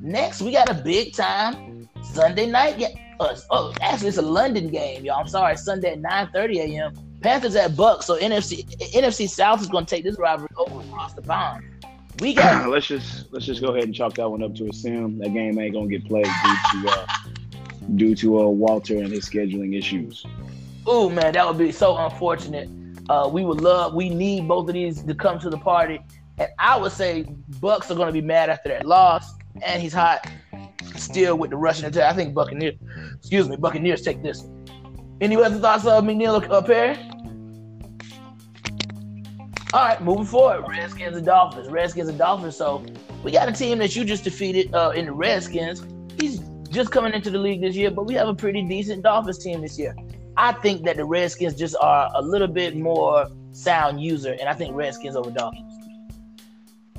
Next, 0.00 0.40
we 0.40 0.52
got 0.52 0.70
a 0.70 0.74
big 0.74 1.14
time 1.14 1.88
Sunday 2.02 2.46
night 2.46 2.78
game. 2.78 2.96
Uh, 3.18 3.34
oh, 3.50 3.72
actually, 3.80 4.08
it's 4.08 4.18
a 4.18 4.22
London 4.22 4.68
game, 4.68 5.04
y'all. 5.04 5.20
I'm 5.20 5.28
sorry, 5.28 5.56
Sunday 5.56 5.92
at 5.92 6.02
9:30 6.02 6.56
a.m. 6.56 6.94
Panthers 7.22 7.56
at 7.56 7.76
Bucks. 7.76 8.06
So 8.06 8.18
NFC 8.18 8.64
NFC 8.92 9.28
South 9.28 9.60
is 9.60 9.68
going 9.68 9.86
to 9.86 9.94
take 9.94 10.04
this 10.04 10.18
rivalry 10.18 10.50
over 10.56 10.80
across 10.80 11.14
the 11.14 11.22
pond. 11.22 11.64
We 12.20 12.34
got 12.34 12.68
let's 12.70 12.86
just 12.86 13.32
let's 13.32 13.46
just 13.46 13.60
go 13.60 13.68
ahead 13.68 13.84
and 13.84 13.94
chalk 13.94 14.14
that 14.14 14.28
one 14.28 14.42
up 14.42 14.54
to 14.56 14.68
a 14.68 14.72
sim. 14.72 15.18
That 15.18 15.32
game 15.32 15.58
ain't 15.58 15.74
gonna 15.74 15.88
get 15.88 16.04
played 16.06 16.26
due 16.26 16.82
to 16.84 16.90
uh, 16.90 17.06
due 17.96 18.14
to 18.16 18.40
uh, 18.40 18.46
Walter 18.46 18.98
and 18.98 19.08
his 19.08 19.28
scheduling 19.28 19.76
issues. 19.76 20.24
Ooh, 20.88 21.10
man, 21.10 21.32
that 21.32 21.46
would 21.46 21.58
be 21.58 21.72
so 21.72 21.96
unfortunate. 21.96 22.68
Uh, 23.08 23.28
we 23.32 23.44
would 23.44 23.60
love, 23.60 23.94
we 23.94 24.08
need 24.08 24.48
both 24.48 24.68
of 24.68 24.74
these 24.74 25.02
to 25.02 25.14
come 25.14 25.38
to 25.38 25.50
the 25.50 25.58
party. 25.58 26.00
And 26.38 26.48
I 26.58 26.76
would 26.76 26.92
say 26.92 27.24
Bucks 27.60 27.90
are 27.90 27.94
going 27.94 28.08
to 28.08 28.12
be 28.12 28.20
mad 28.20 28.50
after 28.50 28.68
that 28.70 28.86
loss. 28.86 29.34
And 29.62 29.80
he's 29.80 29.92
hot 29.92 30.26
still 30.96 31.36
with 31.36 31.50
the 31.50 31.56
Russian 31.56 31.86
attack. 31.86 32.12
I 32.12 32.16
think 32.16 32.34
Buccaneers, 32.34 32.74
excuse 33.14 33.48
me, 33.48 33.56
Buccaneers 33.56 34.02
take 34.02 34.22
this. 34.22 34.46
Any 35.20 35.36
other 35.36 35.58
thoughts 35.58 35.86
of 35.86 36.04
McNeil 36.04 36.48
uh, 36.50 36.62
Perry? 36.62 36.96
All 39.72 39.88
right, 39.88 40.00
moving 40.02 40.24
forward. 40.24 40.68
Redskins 40.68 41.16
and 41.16 41.26
Dolphins. 41.26 41.68
Redskins 41.68 42.08
and 42.08 42.18
Dolphins. 42.18 42.56
So 42.56 42.84
we 43.22 43.32
got 43.32 43.48
a 43.48 43.52
team 43.52 43.78
that 43.78 43.96
you 43.96 44.04
just 44.04 44.24
defeated 44.24 44.74
uh, 44.74 44.92
in 44.94 45.06
the 45.06 45.12
Redskins. 45.12 45.84
He's 46.20 46.40
just 46.70 46.90
coming 46.90 47.14
into 47.14 47.30
the 47.30 47.38
league 47.38 47.62
this 47.62 47.74
year, 47.74 47.90
but 47.90 48.06
we 48.06 48.14
have 48.14 48.28
a 48.28 48.34
pretty 48.34 48.62
decent 48.62 49.02
Dolphins 49.02 49.38
team 49.38 49.62
this 49.62 49.78
year. 49.78 49.94
I 50.36 50.52
think 50.52 50.84
that 50.84 50.96
the 50.96 51.04
Redskins 51.04 51.54
just 51.54 51.76
are 51.80 52.10
a 52.14 52.22
little 52.22 52.48
bit 52.48 52.76
more 52.76 53.28
sound 53.52 54.00
user, 54.02 54.36
and 54.38 54.48
I 54.48 54.52
think 54.52 54.74
Redskins 54.76 55.16
over 55.16 55.30
Dolphins. 55.30 55.72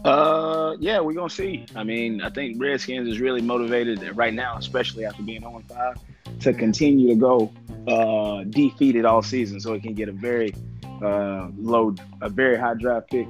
Uh, 0.03 0.75
yeah, 0.79 0.99
we're 0.99 1.13
gonna 1.13 1.29
see. 1.29 1.65
I 1.75 1.83
mean, 1.83 2.21
I 2.21 2.29
think 2.29 2.61
Redskins 2.61 3.07
is 3.09 3.19
really 3.19 3.41
motivated 3.41 3.99
right 4.15 4.33
now, 4.33 4.55
especially 4.57 5.05
after 5.05 5.21
being 5.23 5.41
0 5.41 5.61
5, 5.67 5.95
to 6.41 6.53
continue 6.53 7.09
to 7.09 7.15
go 7.15 7.51
uh, 7.87 8.43
defeated 8.45 9.05
all 9.05 9.21
season, 9.21 9.59
so 9.59 9.73
it 9.73 9.83
can 9.83 9.93
get 9.93 10.07
a 10.07 10.11
very 10.13 10.53
uh, 11.01 11.49
low, 11.57 11.93
a 12.21 12.29
very 12.29 12.57
high 12.57 12.75
draft 12.75 13.09
pick 13.09 13.27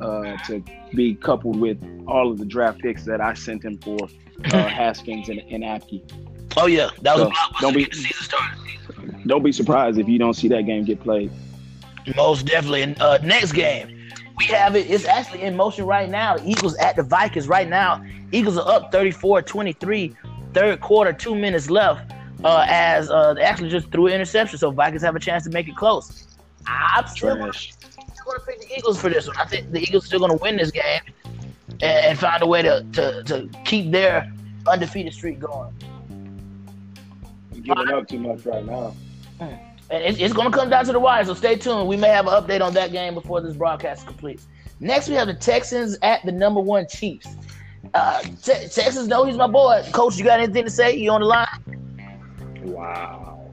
uh, 0.00 0.36
to 0.46 0.62
be 0.94 1.14
coupled 1.14 1.58
with 1.58 1.78
all 2.06 2.30
of 2.30 2.38
the 2.38 2.44
draft 2.44 2.80
picks 2.80 3.04
that 3.04 3.20
I 3.20 3.34
sent 3.34 3.64
him 3.64 3.78
for 3.78 3.98
uh, 4.46 4.48
Haskins 4.68 5.28
and, 5.28 5.40
and 5.48 5.62
Apke. 5.64 6.02
Oh 6.56 6.66
yeah, 6.66 6.90
that 7.02 7.16
was 7.16 7.28
So, 7.28 7.28
a 7.30 7.60
don't 7.60 7.74
be- 7.74 7.84
season 7.92 8.24
started. 8.24 8.59
Don't 9.26 9.42
be 9.42 9.52
surprised 9.52 9.98
if 9.98 10.08
you 10.08 10.18
don't 10.18 10.34
see 10.34 10.48
that 10.48 10.62
game 10.62 10.84
get 10.84 11.00
played. 11.00 11.30
Most 12.16 12.46
definitely. 12.46 12.82
And 12.82 13.00
uh, 13.00 13.18
next 13.18 13.52
game, 13.52 14.00
we 14.36 14.46
have 14.46 14.76
it. 14.76 14.90
It's 14.90 15.04
actually 15.04 15.42
in 15.42 15.56
motion 15.56 15.84
right 15.84 16.08
now. 16.08 16.38
The 16.38 16.48
Eagles 16.48 16.76
at 16.76 16.96
the 16.96 17.02
Vikings 17.02 17.48
right 17.48 17.68
now. 17.68 18.04
Eagles 18.32 18.56
are 18.56 18.68
up 18.68 18.92
34-23. 18.92 20.16
Third 20.54 20.80
quarter, 20.80 21.12
two 21.12 21.34
minutes 21.34 21.68
left. 21.70 22.12
Uh, 22.42 22.64
as 22.68 23.10
uh, 23.10 23.34
they 23.34 23.42
actually 23.42 23.68
just 23.68 23.90
threw 23.92 24.06
an 24.06 24.14
interception, 24.14 24.58
so 24.58 24.70
Vikings 24.70 25.02
have 25.02 25.14
a 25.14 25.20
chance 25.20 25.44
to 25.44 25.50
make 25.50 25.68
it 25.68 25.76
close. 25.76 26.26
I'm 26.66 27.06
still 27.06 27.36
going 27.36 27.52
to 27.52 27.58
pick 28.46 28.60
the 28.60 28.78
Eagles 28.78 29.00
for 29.00 29.10
this 29.10 29.26
one. 29.26 29.36
I 29.36 29.44
think 29.44 29.70
the 29.72 29.80
Eagles 29.80 30.06
still 30.06 30.20
going 30.20 30.30
to 30.30 30.42
win 30.42 30.56
this 30.56 30.70
game 30.70 31.00
and, 31.68 31.82
and 31.82 32.18
find 32.18 32.42
a 32.42 32.46
way 32.46 32.62
to, 32.62 32.84
to, 32.92 33.22
to 33.24 33.50
keep 33.64 33.90
their 33.90 34.32
undefeated 34.66 35.12
streak 35.12 35.38
going. 35.38 35.74
You're 37.52 37.74
giving 37.74 37.92
up 37.92 38.08
too 38.08 38.18
much 38.18 38.46
right 38.46 38.64
now. 38.64 38.94
And 39.40 40.04
it's, 40.04 40.18
it's 40.18 40.32
going 40.32 40.52
to 40.52 40.56
come 40.56 40.70
down 40.70 40.84
to 40.84 40.92
the 40.92 41.00
wire, 41.00 41.24
so 41.24 41.34
stay 41.34 41.56
tuned. 41.56 41.88
We 41.88 41.96
may 41.96 42.08
have 42.08 42.26
an 42.26 42.32
update 42.32 42.60
on 42.60 42.74
that 42.74 42.92
game 42.92 43.14
before 43.14 43.40
this 43.40 43.56
broadcast 43.56 44.06
completes. 44.06 44.46
Next, 44.78 45.08
we 45.08 45.14
have 45.14 45.26
the 45.26 45.34
Texans 45.34 45.98
at 46.02 46.24
the 46.24 46.32
number 46.32 46.60
one 46.60 46.86
Chiefs. 46.88 47.26
Uh, 47.92 48.20
Te- 48.22 48.68
Texans 48.68 49.08
know 49.08 49.24
he's 49.24 49.36
my 49.36 49.48
boy. 49.48 49.82
Coach, 49.92 50.16
you 50.16 50.24
got 50.24 50.38
anything 50.40 50.64
to 50.64 50.70
say? 50.70 50.94
You 50.96 51.10
on 51.10 51.20
the 51.22 51.26
line? 51.26 51.46
Wow. 52.62 53.50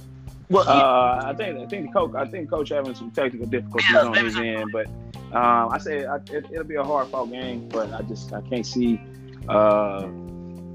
Well, 0.49 0.67
Uh, 0.69 1.21
I 1.25 1.33
think 1.33 1.59
I 1.59 1.65
think 1.65 1.87
the 1.87 1.91
coach 1.91 2.15
I 2.15 2.25
think 2.25 2.49
coach 2.49 2.69
having 2.69 2.95
some 2.95 3.11
technical 3.11 3.47
difficulties 3.47 3.89
Yeah, 3.91 4.05
on 4.05 4.13
his 4.13 4.37
end, 4.37 4.71
but 4.71 4.87
um, 5.33 5.69
I 5.71 5.77
say 5.77 6.05
I, 6.05 6.15
it, 6.17 6.45
it'll 6.51 6.63
be 6.63 6.75
a 6.75 6.83
hard 6.83 7.07
fought 7.07 7.31
game, 7.31 7.67
but 7.67 7.91
I 7.93 8.01
just 8.03 8.31
I 8.31 8.39
can't 8.41 8.65
see 8.65 9.01
uh, 9.49 10.07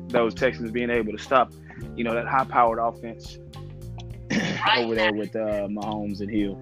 those 0.09 0.35
Texans 0.35 0.71
being 0.71 0.91
able 0.91 1.13
to 1.13 1.19
stop 1.19 1.53
you 1.97 2.05
know 2.05 2.15
that 2.15 2.27
high 2.27 2.45
powered 2.45 2.79
offense 2.79 3.39
over 4.77 4.95
there 4.95 5.13
with 5.13 5.35
uh, 5.37 5.69
Mahomes 5.69 6.21
and 6.21 6.31
Hill. 6.31 6.57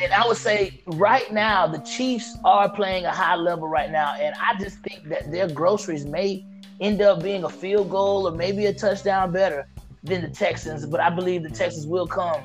and 0.00 0.12
I 0.12 0.26
would 0.26 0.36
say 0.36 0.82
right 0.86 1.30
now 1.32 1.66
the 1.66 1.78
Chiefs 1.78 2.36
are 2.44 2.68
playing 2.68 3.04
a 3.04 3.12
high 3.12 3.36
level 3.36 3.68
right 3.68 3.90
now, 3.90 4.14
and 4.14 4.34
I 4.40 4.58
just 4.58 4.78
think 4.80 5.08
that 5.08 5.30
their 5.30 5.48
groceries 5.48 6.04
may 6.06 6.44
end 6.80 7.00
up 7.02 7.22
being 7.22 7.44
a 7.44 7.48
field 7.48 7.90
goal 7.90 8.26
or 8.26 8.32
maybe 8.32 8.66
a 8.66 8.74
touchdown 8.74 9.32
better 9.32 9.68
than 10.02 10.22
the 10.22 10.28
Texans. 10.28 10.84
But 10.86 11.00
I 11.00 11.10
believe 11.10 11.42
the 11.42 11.50
Texans 11.50 11.86
will 11.86 12.06
come 12.06 12.42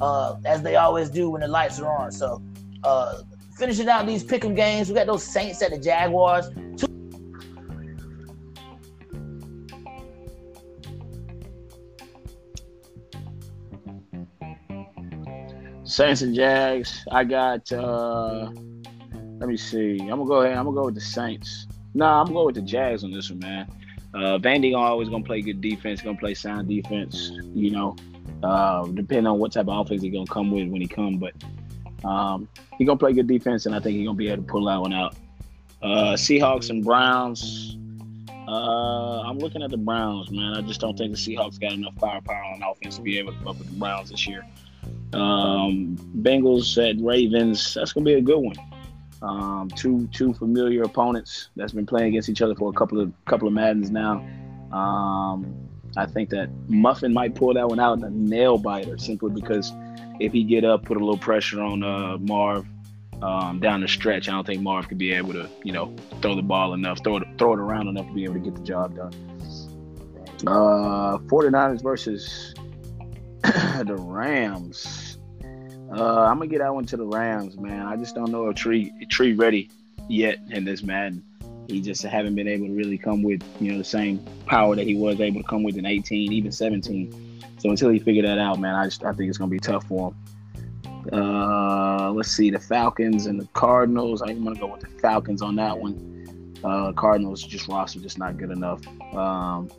uh, 0.00 0.36
as 0.44 0.62
they 0.62 0.76
always 0.76 1.08
do 1.10 1.30
when 1.30 1.40
the 1.40 1.48
lights 1.48 1.80
are 1.80 1.90
on. 1.96 2.12
So 2.12 2.42
uh, 2.84 3.22
finishing 3.56 3.88
out 3.88 4.06
these 4.06 4.22
pick'em 4.22 4.54
games, 4.54 4.88
we 4.88 4.94
got 4.94 5.06
those 5.06 5.24
Saints 5.24 5.62
at 5.62 5.70
the 5.70 5.78
Jaguars. 5.78 6.48
Two- 6.76 6.89
Saints 16.00 16.22
and 16.22 16.34
Jags. 16.34 17.04
I 17.10 17.24
got. 17.24 17.70
Uh, 17.70 18.50
let 19.38 19.50
me 19.50 19.58
see. 19.58 19.98
I'm 20.00 20.08
gonna 20.08 20.24
go 20.24 20.40
ahead. 20.40 20.56
I'm 20.56 20.64
gonna 20.64 20.74
go 20.74 20.86
with 20.86 20.94
the 20.94 21.00
Saints. 21.02 21.66
Nah, 21.92 22.20
I'm 22.20 22.28
gonna 22.28 22.38
go 22.38 22.46
with 22.46 22.54
the 22.54 22.62
Jags 22.62 23.04
on 23.04 23.10
this 23.10 23.28
one, 23.28 23.40
man. 23.40 23.70
Uh, 24.14 24.38
Vandy 24.38 24.74
always 24.74 25.10
gonna 25.10 25.22
play 25.22 25.42
good 25.42 25.60
defense. 25.60 26.00
Gonna 26.00 26.16
play 26.16 26.32
sound 26.32 26.68
defense. 26.68 27.32
You 27.52 27.72
know, 27.72 27.96
uh, 28.42 28.86
depending 28.86 29.26
on 29.26 29.38
what 29.38 29.52
type 29.52 29.68
of 29.68 29.76
offense 29.76 30.00
he 30.00 30.08
gonna 30.08 30.24
come 30.24 30.50
with 30.50 30.68
when 30.68 30.80
he 30.80 30.88
come, 30.88 31.18
but 31.18 31.34
um, 32.02 32.48
he 32.78 32.86
gonna 32.86 32.98
play 32.98 33.12
good 33.12 33.26
defense, 33.26 33.66
and 33.66 33.74
I 33.74 33.80
think 33.80 33.98
he 33.98 34.04
gonna 34.06 34.16
be 34.16 34.28
able 34.28 34.42
to 34.42 34.48
pull 34.50 34.64
that 34.64 34.80
one 34.80 34.94
out. 34.94 35.16
Uh, 35.82 36.14
Seahawks 36.14 36.70
and 36.70 36.82
Browns. 36.82 37.76
Uh, 38.48 39.20
I'm 39.20 39.38
looking 39.38 39.62
at 39.62 39.68
the 39.68 39.76
Browns, 39.76 40.30
man. 40.30 40.54
I 40.54 40.62
just 40.62 40.80
don't 40.80 40.96
think 40.96 41.14
the 41.14 41.18
Seahawks 41.18 41.60
got 41.60 41.72
enough 41.72 41.92
firepower 42.00 42.42
on 42.54 42.62
offense 42.62 42.96
to 42.96 43.02
be 43.02 43.18
able 43.18 43.34
to 43.34 43.38
fuck 43.40 43.58
with 43.58 43.68
the 43.68 43.78
Browns 43.78 44.08
this 44.08 44.26
year. 44.26 44.46
Um, 45.12 45.96
Bengals 46.22 46.78
at 46.78 47.02
Ravens. 47.02 47.74
That's 47.74 47.92
gonna 47.92 48.04
be 48.04 48.14
a 48.14 48.20
good 48.20 48.38
one. 48.38 48.56
Um, 49.22 49.68
two 49.76 50.08
two 50.12 50.32
familiar 50.34 50.82
opponents 50.82 51.50
that's 51.56 51.72
been 51.72 51.86
playing 51.86 52.08
against 52.08 52.28
each 52.28 52.40
other 52.42 52.54
for 52.54 52.70
a 52.70 52.72
couple 52.72 53.00
of 53.00 53.12
couple 53.26 53.48
of 53.48 53.54
Maddens 53.54 53.90
now. 53.90 54.24
Um, 54.72 55.68
I 55.96 56.06
think 56.06 56.30
that 56.30 56.48
Muffin 56.68 57.12
might 57.12 57.34
pull 57.34 57.52
that 57.54 57.68
one 57.68 57.80
out 57.80 57.98
in 57.98 58.04
a 58.04 58.10
nail 58.10 58.56
biter 58.56 58.96
simply 58.98 59.30
because 59.30 59.72
if 60.20 60.32
he 60.32 60.44
get 60.44 60.64
up, 60.64 60.84
put 60.84 60.96
a 60.96 61.00
little 61.00 61.18
pressure 61.18 61.60
on 61.60 61.82
uh, 61.82 62.18
Marv 62.18 62.66
um, 63.22 63.58
down 63.58 63.80
the 63.80 63.88
stretch, 63.88 64.28
I 64.28 64.32
don't 64.32 64.46
think 64.46 64.62
Marv 64.62 64.88
could 64.88 64.98
be 64.98 65.12
able 65.12 65.32
to 65.32 65.48
you 65.64 65.72
know 65.72 65.94
throw 66.22 66.34
the 66.34 66.42
ball 66.42 66.72
enough, 66.74 67.02
throw 67.02 67.16
it 67.16 67.24
throw 67.38 67.54
it 67.54 67.58
around 67.58 67.88
enough 67.88 68.06
to 68.06 68.12
be 68.12 68.24
able 68.24 68.34
to 68.34 68.40
get 68.40 68.54
the 68.54 68.62
job 68.62 68.96
done. 68.96 69.12
Uh, 70.46 71.18
49ers 71.18 71.82
versus 71.82 72.54
the 73.42 73.96
Rams. 73.98 74.99
Uh, 75.90 76.22
I'm 76.22 76.36
gonna 76.38 76.46
get 76.46 76.58
that 76.58 76.74
one 76.74 76.84
to 76.86 76.96
the 76.96 77.06
Rams, 77.06 77.56
man. 77.56 77.86
I 77.86 77.96
just 77.96 78.14
don't 78.14 78.30
know 78.30 78.48
if 78.48 78.56
Tree 78.56 78.92
Tree 79.08 79.34
ready 79.34 79.70
yet 80.08 80.38
in 80.50 80.64
this 80.64 80.82
Madden. 80.82 81.24
He 81.66 81.80
just 81.80 82.02
haven't 82.02 82.34
been 82.34 82.48
able 82.48 82.66
to 82.66 82.72
really 82.72 82.98
come 82.98 83.22
with 83.22 83.42
you 83.60 83.72
know 83.72 83.78
the 83.78 83.84
same 83.84 84.24
power 84.46 84.76
that 84.76 84.86
he 84.86 84.94
was 84.94 85.20
able 85.20 85.42
to 85.42 85.48
come 85.48 85.62
with 85.62 85.76
in 85.76 85.86
18, 85.86 86.32
even 86.32 86.52
17. 86.52 87.42
So 87.58 87.70
until 87.70 87.90
he 87.90 87.98
figure 87.98 88.22
that 88.22 88.38
out, 88.38 88.58
man, 88.60 88.74
I 88.74 88.84
just 88.84 89.04
I 89.04 89.12
think 89.12 89.28
it's 89.28 89.38
gonna 89.38 89.50
be 89.50 89.58
tough 89.58 89.86
for 89.86 90.10
him. 90.10 91.12
Uh, 91.12 92.12
let's 92.12 92.30
see 92.30 92.50
the 92.50 92.58
Falcons 92.58 93.26
and 93.26 93.40
the 93.40 93.46
Cardinals. 93.52 94.22
I'm 94.22 94.44
gonna 94.44 94.58
go 94.58 94.66
with 94.66 94.80
the 94.80 95.00
Falcons 95.00 95.42
on 95.42 95.56
that 95.56 95.76
one. 95.76 96.54
Uh, 96.62 96.92
Cardinals 96.92 97.42
just 97.42 97.68
roster 97.68 97.98
just 97.98 98.18
not 98.18 98.36
good 98.36 98.50
enough. 98.50 98.80
Um, 99.14 99.70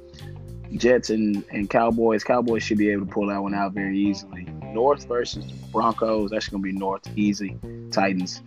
Jets 0.73 1.09
and, 1.09 1.43
and 1.51 1.69
Cowboys. 1.69 2.23
Cowboys 2.23 2.63
should 2.63 2.77
be 2.77 2.89
able 2.89 3.05
to 3.05 3.11
pull 3.11 3.27
that 3.27 3.41
one 3.41 3.53
out 3.53 3.73
very 3.73 3.97
easily. 3.97 4.47
North 4.73 5.07
versus 5.07 5.45
Broncos. 5.71 6.31
That's 6.31 6.47
going 6.47 6.63
to 6.63 6.71
be 6.71 6.77
North 6.77 7.03
easy. 7.15 7.57
Titans. 7.91 8.41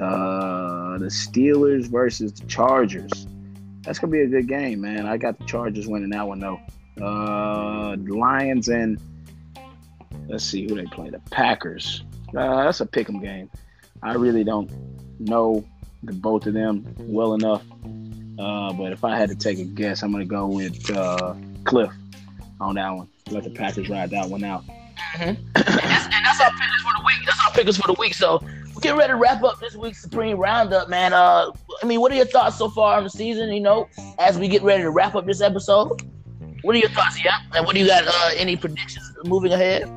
Uh, 0.00 0.98
the 0.98 1.06
Steelers 1.06 1.86
versus 1.86 2.32
the 2.32 2.46
Chargers. 2.46 3.26
That's 3.82 3.98
going 3.98 4.12
to 4.12 4.18
be 4.18 4.22
a 4.22 4.26
good 4.26 4.48
game, 4.48 4.80
man. 4.80 5.06
I 5.06 5.16
got 5.16 5.38
the 5.38 5.44
Chargers 5.44 5.88
winning 5.88 6.10
that 6.10 6.26
one, 6.26 6.38
though. 6.40 6.60
Uh, 7.00 7.96
Lions 7.96 8.68
and 8.68 9.00
let's 10.28 10.44
see 10.44 10.68
who 10.68 10.74
they 10.74 10.84
play. 10.86 11.10
The 11.10 11.20
Packers. 11.30 12.04
Uh, 12.36 12.64
that's 12.64 12.80
a 12.80 12.86
pick 12.86 13.08
'em 13.08 13.20
game. 13.20 13.50
I 14.02 14.14
really 14.14 14.44
don't 14.44 14.70
know 15.20 15.64
the 16.02 16.12
both 16.12 16.46
of 16.46 16.54
them 16.54 16.84
well 16.98 17.34
enough. 17.34 17.64
Uh, 18.38 18.72
but 18.72 18.92
if 18.92 19.02
I 19.04 19.16
had 19.16 19.30
to 19.30 19.34
take 19.34 19.58
a 19.58 19.64
guess, 19.64 20.02
I'm 20.02 20.12
going 20.12 20.22
to 20.22 20.28
go 20.28 20.46
with 20.46 20.90
uh, 20.90 21.34
Cliff 21.64 21.92
on 22.60 22.76
that 22.76 22.90
one. 22.90 23.08
Let 23.30 23.44
the 23.44 23.50
Packers 23.50 23.88
ride 23.88 24.10
that 24.10 24.28
one 24.28 24.44
out. 24.44 24.64
And, 25.18 25.36
that's, 25.54 26.04
and 26.06 26.24
that's 26.24 26.40
our 26.40 26.50
pickers 26.50 26.82
for 26.82 26.92
the 26.98 27.04
week. 27.06 27.26
That's 27.26 27.40
our 27.46 27.52
pickers 27.52 27.76
for 27.76 27.86
the 27.86 27.96
week. 27.98 28.14
So 28.14 28.40
we're 28.74 28.80
getting 28.80 28.98
ready 28.98 29.12
to 29.12 29.16
wrap 29.16 29.42
up 29.42 29.58
this 29.60 29.74
week's 29.76 30.00
Supreme 30.00 30.38
Roundup, 30.38 30.88
man. 30.88 31.12
Uh, 31.12 31.50
I 31.82 31.86
mean, 31.86 32.00
what 32.00 32.12
are 32.12 32.16
your 32.16 32.26
thoughts 32.26 32.56
so 32.56 32.68
far 32.68 32.96
on 32.96 33.04
the 33.04 33.10
season? 33.10 33.50
You 33.50 33.60
know, 33.60 33.88
as 34.18 34.38
we 34.38 34.48
get 34.48 34.62
ready 34.62 34.82
to 34.82 34.90
wrap 34.90 35.14
up 35.14 35.26
this 35.26 35.40
episode, 35.40 36.02
what 36.62 36.74
are 36.74 36.78
your 36.78 36.90
thoughts? 36.90 37.22
Yeah, 37.24 37.38
and 37.54 37.66
what 37.66 37.74
do 37.74 37.80
you 37.80 37.86
got? 37.86 38.04
Uh, 38.06 38.30
any 38.36 38.56
predictions 38.56 39.10
moving 39.24 39.52
ahead? 39.52 39.90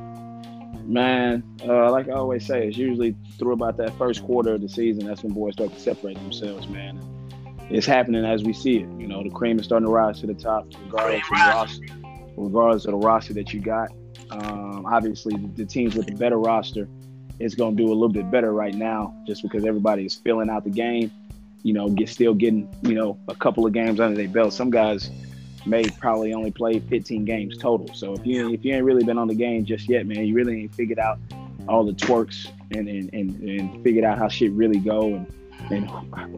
Man, 0.86 1.44
uh, 1.64 1.90
like 1.90 2.08
I 2.08 2.12
always 2.12 2.44
say, 2.44 2.66
it's 2.66 2.76
usually 2.76 3.14
through 3.38 3.52
about 3.52 3.76
that 3.76 3.96
first 3.96 4.24
quarter 4.24 4.54
of 4.54 4.62
the 4.62 4.68
season 4.68 5.06
that's 5.06 5.22
when 5.22 5.32
boys 5.32 5.54
start 5.54 5.72
to 5.72 5.80
separate 5.80 6.16
themselves, 6.16 6.66
man. 6.68 7.00
It's 7.70 7.86
happening 7.86 8.24
as 8.24 8.42
we 8.42 8.52
see 8.52 8.78
it. 8.78 8.88
You 8.98 9.06
know, 9.06 9.22
the 9.22 9.30
cream 9.30 9.58
is 9.58 9.64
starting 9.64 9.86
to 9.86 9.92
rise 9.92 10.20
to 10.20 10.26
the 10.26 10.34
top, 10.34 10.66
regardless 10.84 11.22
of 11.22 11.28
the 11.28 11.34
roster, 11.34 11.86
regardless 12.36 12.84
of 12.84 12.90
the 12.90 12.96
roster 12.98 13.32
that 13.34 13.52
you 13.54 13.60
got. 13.60 13.90
Um, 14.30 14.71
Um, 14.84 14.92
obviously, 14.92 15.36
the, 15.36 15.48
the 15.48 15.64
teams 15.64 15.94
with 15.94 16.06
the 16.06 16.14
better 16.14 16.38
roster 16.38 16.88
is 17.38 17.54
going 17.54 17.76
to 17.76 17.82
do 17.82 17.88
a 17.88 17.94
little 17.94 18.08
bit 18.08 18.30
better 18.30 18.52
right 18.52 18.74
now, 18.74 19.14
just 19.26 19.42
because 19.42 19.64
everybody 19.64 20.04
is 20.04 20.14
filling 20.14 20.50
out 20.50 20.64
the 20.64 20.70
game. 20.70 21.10
You 21.62 21.72
know, 21.72 21.88
get 21.88 22.08
still 22.08 22.34
getting 22.34 22.68
you 22.82 22.94
know 22.94 23.18
a 23.28 23.34
couple 23.34 23.66
of 23.66 23.72
games 23.72 24.00
under 24.00 24.16
their 24.16 24.28
belt. 24.28 24.52
Some 24.52 24.70
guys 24.70 25.10
may 25.64 25.84
probably 26.00 26.34
only 26.34 26.50
play 26.50 26.80
15 26.80 27.24
games 27.24 27.56
total. 27.56 27.94
So 27.94 28.14
if 28.14 28.26
you 28.26 28.52
if 28.52 28.64
you 28.64 28.74
ain't 28.74 28.84
really 28.84 29.04
been 29.04 29.18
on 29.18 29.28
the 29.28 29.34
game 29.34 29.64
just 29.64 29.88
yet, 29.88 30.06
man, 30.06 30.26
you 30.26 30.34
really 30.34 30.62
ain't 30.62 30.74
figured 30.74 30.98
out 30.98 31.18
all 31.68 31.84
the 31.84 31.92
twerks 31.92 32.50
and 32.72 32.88
and, 32.88 33.10
and, 33.12 33.40
and 33.42 33.84
figured 33.84 34.04
out 34.04 34.18
how 34.18 34.28
shit 34.28 34.50
really 34.52 34.78
go 34.78 35.14
and 35.14 35.26
and 35.70 35.88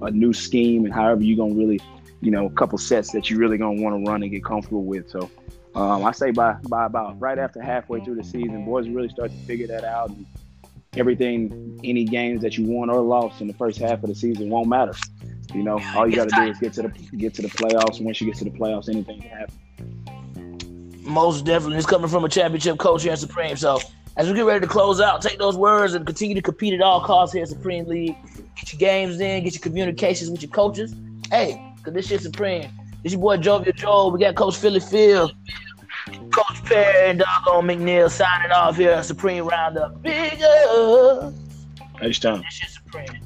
a 0.02 0.10
new 0.10 0.34
scheme 0.34 0.84
and 0.84 0.92
however 0.92 1.22
you 1.22 1.36
gonna 1.36 1.54
really, 1.54 1.80
you 2.20 2.30
know, 2.30 2.44
a 2.44 2.50
couple 2.50 2.76
sets 2.76 3.10
that 3.12 3.30
you 3.30 3.38
really 3.38 3.56
gonna 3.56 3.80
want 3.80 3.96
to 3.96 4.10
run 4.10 4.22
and 4.22 4.30
get 4.30 4.44
comfortable 4.44 4.84
with. 4.84 5.08
So 5.08 5.30
um, 5.74 6.04
I 6.04 6.12
say 6.12 6.30
by 6.30 6.54
by 6.68 6.86
about 6.86 7.20
right 7.20 7.38
after 7.38 7.60
halfway 7.60 8.00
through 8.04 8.16
the 8.16 8.24
season, 8.24 8.64
boys 8.64 8.88
really 8.88 9.08
start 9.08 9.30
to 9.30 9.36
figure 9.38 9.66
that 9.68 9.84
out. 9.84 10.10
And 10.10 10.26
everything, 10.96 11.80
any 11.82 12.04
games 12.04 12.42
that 12.42 12.56
you 12.56 12.64
won 12.66 12.90
or 12.90 13.00
lost 13.00 13.40
in 13.40 13.48
the 13.48 13.54
first 13.54 13.78
half 13.78 14.02
of 14.02 14.08
the 14.08 14.14
season 14.14 14.50
won't 14.50 14.68
matter. 14.68 14.92
You 15.52 15.62
know, 15.62 15.80
all 15.94 16.08
you 16.08 16.16
got 16.16 16.28
to 16.28 16.36
do 16.36 16.42
is 16.42 16.58
get 16.58 16.72
to 16.74 16.82
the 16.82 16.88
get 17.16 17.34
to 17.34 17.42
the 17.42 17.48
playoffs. 17.48 17.96
And 17.96 18.06
once 18.06 18.20
you 18.20 18.26
get 18.26 18.36
to 18.38 18.44
the 18.44 18.50
playoffs, 18.50 18.88
anything 18.88 19.20
can 19.20 19.30
happen. 19.30 21.02
Most 21.02 21.44
definitely. 21.44 21.78
It's 21.78 21.86
coming 21.86 22.08
from 22.08 22.24
a 22.24 22.28
championship 22.28 22.78
coach 22.78 23.02
here 23.02 23.12
at 23.12 23.18
Supreme. 23.18 23.56
So 23.56 23.78
as 24.16 24.28
we 24.28 24.34
get 24.34 24.44
ready 24.44 24.60
to 24.60 24.66
close 24.66 25.00
out, 25.00 25.22
take 25.22 25.38
those 25.38 25.56
words 25.56 25.94
and 25.94 26.06
continue 26.06 26.34
to 26.34 26.42
compete 26.42 26.72
at 26.72 26.80
all 26.80 27.00
costs 27.00 27.34
here 27.34 27.42
at 27.42 27.48
Supreme 27.48 27.86
League. 27.86 28.16
Get 28.56 28.72
your 28.72 28.78
games 28.78 29.20
in, 29.20 29.44
get 29.44 29.54
your 29.54 29.60
communications 29.60 30.30
with 30.30 30.40
your 30.40 30.50
coaches. 30.50 30.94
Hey, 31.30 31.60
because 31.76 31.94
this 31.94 32.06
shit 32.06 32.20
Supreme. 32.20 32.70
This 33.04 33.12
your 33.12 33.20
boy 33.20 33.36
Jovial 33.36 33.74
Joe. 33.74 34.08
We 34.08 34.18
got 34.18 34.34
Coach 34.34 34.56
Philly 34.56 34.80
Field, 34.80 35.34
Coach 36.30 36.64
Perry, 36.64 37.10
and 37.10 37.18
Doggone 37.18 37.66
McNeil 37.66 38.10
signing 38.10 38.50
off 38.50 38.78
here 38.78 39.02
Supreme 39.02 39.46
Roundup. 39.46 40.00
Bigger. 40.00 41.30
H-Town. 42.00 42.40
This 42.40 42.54
shit 42.54 42.70
Supreme. 42.70 43.23